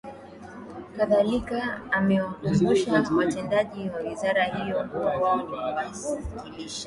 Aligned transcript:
Kadhalika 0.97 1.71
amewakumbusha 1.91 3.05
watendaji 3.17 3.89
wa 3.89 3.99
wizara 4.09 4.43
hiyo 4.43 4.83
kuwa 4.93 5.17
wao 5.17 5.41
ni 5.47 5.53
wawakilishi 5.53 6.29